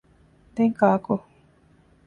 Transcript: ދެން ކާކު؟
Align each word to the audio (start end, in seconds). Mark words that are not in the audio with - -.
ދެން 0.55 0.75
ކާކު؟ 0.79 1.15